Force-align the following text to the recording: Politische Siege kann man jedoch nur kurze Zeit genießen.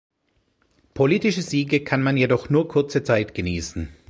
Politische 0.95 1.43
Siege 1.43 1.83
kann 1.83 2.01
man 2.01 2.17
jedoch 2.17 2.49
nur 2.49 2.67
kurze 2.67 3.03
Zeit 3.03 3.35
genießen. 3.35 3.87